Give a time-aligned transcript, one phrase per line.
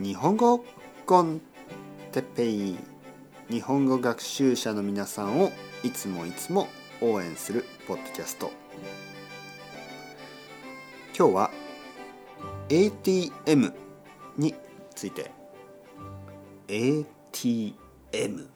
[0.00, 0.64] 日本語
[1.06, 1.40] コン
[2.12, 2.76] テッペイ
[3.50, 5.50] 日本語学習者の皆さんを
[5.82, 6.68] いつもいつも
[7.00, 8.52] 応援するポッドキャスト。
[11.18, 11.50] 今日は
[12.68, 13.72] ATM
[14.36, 14.54] に
[14.94, 15.32] ついて。
[16.68, 18.46] ATM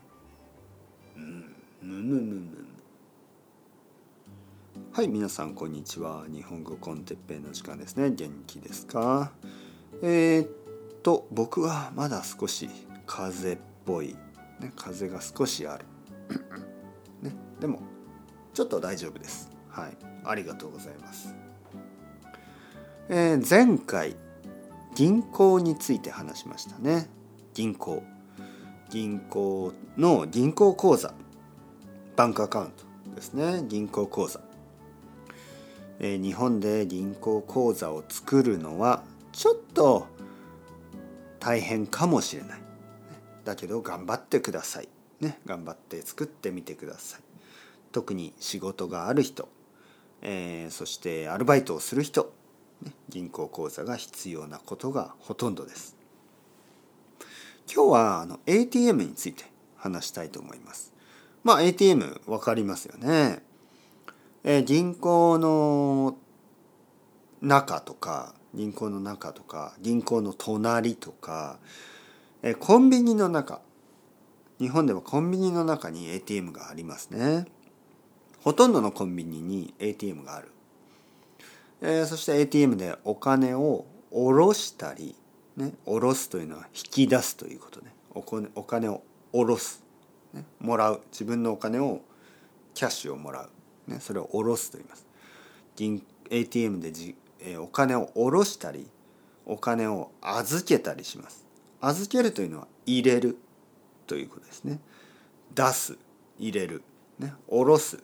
[1.17, 1.57] うん。
[1.83, 2.67] むむむむ
[4.93, 6.25] はい皆さんこんにちは。
[6.33, 8.11] 日本語コンテッペイの時間ですね。
[8.11, 9.33] 元気ですか？
[10.03, 10.49] えー、
[11.03, 12.69] と僕はまだ少し
[13.07, 14.17] 風っぽい、
[14.61, 15.85] ね、風が少しある、
[17.23, 17.81] ね、でも
[18.55, 19.51] ちょっと大丈夫です。
[19.69, 19.97] はい。
[20.25, 21.35] ありがとうございます。
[23.09, 24.15] えー、前回
[24.95, 27.09] 銀行について話しましたね。
[27.55, 28.03] 銀行。
[28.91, 31.15] 銀行の銀行口座。
[32.15, 33.65] バンクアカウントですね。
[33.67, 34.41] 銀行口座。
[36.01, 40.09] え日本で銀行口座を作るのはちょっと
[41.43, 42.61] 大変かもしれない。
[43.45, 44.89] だけど頑張ってください。
[45.21, 47.21] ね、頑張って作ってみてください。
[47.91, 49.49] 特に仕事がある人、
[50.21, 52.33] えー、そしてアルバイトをする人、
[52.81, 55.97] ね、銀行口座が必要なことがほとんどです。
[57.67, 59.45] 今日はあの ATM について
[59.77, 60.95] 話したいと思います。
[61.43, 63.43] まあ ATM 分かりますよね。
[64.45, 66.17] えー、銀行の
[67.41, 71.59] 中とか銀行の中とか銀行の隣とか、
[72.43, 73.61] え、コンビニの中。
[74.59, 77.47] 日本ではコンビニの中に ATM がありますね。
[78.43, 80.51] ほとんどのコンビニに ATM がある、
[81.81, 85.15] えー、そして ATM でお金を下ろしたり
[85.57, 87.95] ね下ろすというのは引き出すということね。
[88.15, 89.83] お金お金を下ろす、
[90.35, 91.03] ね、もらう。
[91.11, 92.01] 自分のお金を
[92.75, 93.51] キャッシュをもらう。
[93.91, 95.07] ね、それを下ろすと言います。
[95.77, 97.15] 銀 ATM でじ、
[97.59, 98.89] お金を下ろしたり
[99.47, 101.47] お金を預けたりします。
[101.81, 103.37] 預けるというのは入れる
[104.07, 104.79] ということですね。
[105.55, 105.99] 出す
[106.39, 106.83] 入れる、
[107.19, 108.03] ね、下ろす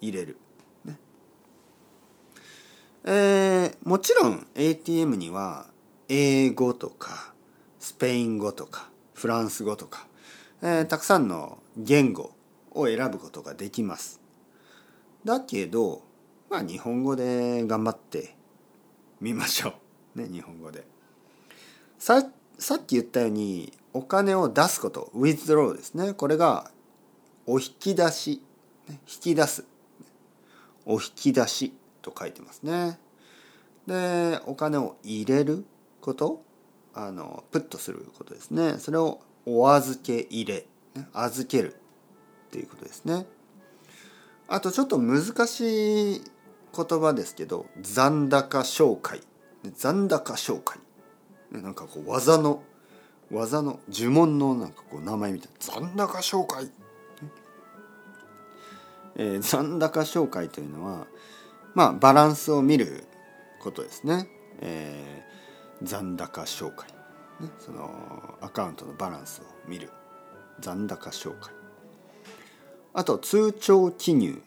[0.00, 0.36] 入れる、
[0.84, 0.98] ね
[3.04, 5.66] えー、もちろん ATM には
[6.08, 7.32] 英語とか
[7.78, 10.06] スペイン語とかフランス語とか、
[10.62, 12.32] えー、たくさんの言語
[12.72, 14.20] を選ぶことができます。
[15.24, 16.02] だけど
[16.50, 18.37] まあ日本語で頑張って
[19.20, 19.74] みましょ
[20.14, 20.20] う。
[20.20, 20.84] ね日本語で。
[21.98, 22.24] さ
[22.58, 26.70] さっき言ったようにお金を出すこと withdraw ですねこれが
[27.46, 28.42] お引き出し
[28.88, 29.64] 引き出す
[30.84, 32.98] お引き出しと書いてますね。
[33.86, 35.64] でお金を入れる
[36.00, 36.42] こと
[36.94, 40.66] あのプットすることですねそれをお預け入れ
[41.12, 43.26] 預けるっていうことですね。
[44.46, 46.22] あとちょっと難しい
[46.86, 49.20] 言葉ですけど残高紹介。
[49.76, 50.78] 残高紹介。
[51.50, 52.62] なんかこう技の
[53.32, 55.56] 技の呪文のなんかこう名前みたいな。
[55.58, 56.70] 残高紹介、
[59.16, 61.06] えー、残高照会というのは
[61.74, 63.04] まあバランスを見る
[63.60, 64.28] ことですね、
[64.60, 66.88] えー、残高照会、
[67.40, 67.90] ね、その
[68.40, 69.90] アカウントのバランスを見る。
[70.60, 71.52] 残高照会。
[72.94, 74.42] あと通帳記入。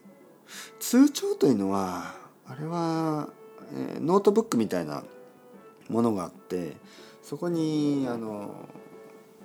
[0.79, 2.20] 通帳というのは
[2.51, 3.29] あれは、
[3.73, 5.03] えー、ノートブックみたいな
[5.87, 6.73] ものがあって
[7.23, 8.67] そこにあの、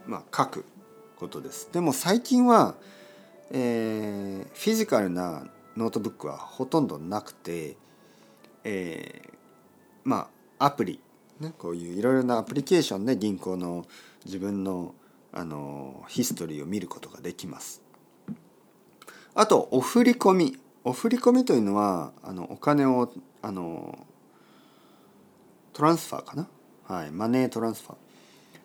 [0.06, 0.64] まあ、書く
[1.16, 2.74] ことですでも最近は、
[3.52, 5.46] えー、フィジカルな
[5.76, 7.76] ノートブックはほとんどなくて、
[8.64, 9.30] えー、
[10.02, 10.28] ま
[10.58, 10.98] あアプリ、
[11.38, 13.86] ね、こういういろいろなアプリケーションで銀行の
[14.24, 14.94] 自分の
[15.32, 17.82] あのヒストリーを見ることができます。
[19.34, 24.06] あとお振り込みお振り込みというのはあのお金をあの
[25.72, 26.48] transfer かな、
[26.84, 27.96] はい、マネートランスファー、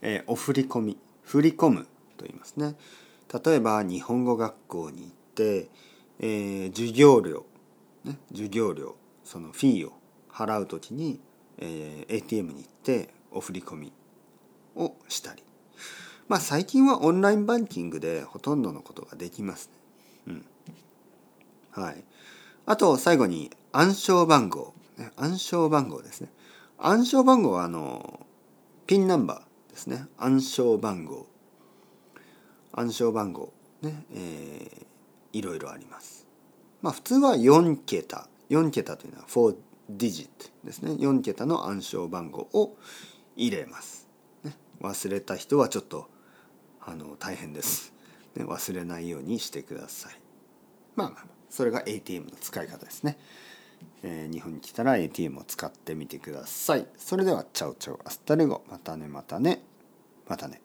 [0.03, 0.97] えー、お振り込み。
[1.23, 1.87] 振り込む
[2.17, 2.75] と言いますね。
[3.43, 5.69] 例えば日本語学校に行って、
[6.19, 7.43] えー、授業料、
[8.03, 9.93] ね、授業料そのフィーを
[10.31, 11.19] 払う時に、
[11.57, 13.93] えー、ATM に行ってお振り込み
[14.75, 15.43] をしたり。
[16.27, 19.71] まあ最近はオンラインバンキングでほとんどのことができます
[20.27, 20.33] ね。
[20.35, 20.45] うん。
[21.71, 22.03] はい、
[22.65, 24.73] あと最後に暗証番号、
[25.15, 26.29] 暗証番号ですね。
[26.77, 28.25] 暗証番号はあの
[28.87, 30.05] ピンナンバーですね。
[30.17, 31.27] 暗証番号。
[32.73, 33.53] 暗証番号。
[33.81, 36.27] ねえー、いろいろあります。
[36.81, 38.27] まあ普通は4桁。
[38.49, 39.55] 4桁というのは4
[39.89, 40.27] digit
[40.63, 40.91] ですね。
[40.91, 42.75] 4桁の暗証番号を
[43.35, 44.07] 入れます、
[44.43, 46.09] ね、忘れた人はちょっと
[46.81, 47.93] あの大変です、
[48.35, 50.19] ね、忘れないようにしてください。
[50.95, 51.40] まあまあ。
[51.51, 53.17] それが ATM の使い方ですね、
[54.03, 56.87] えー、日本に来たら ATM を使ってみてください。
[56.97, 58.63] それではチャウチャウアスタルゴ。
[58.69, 59.61] またねまたね。
[60.27, 60.61] またね。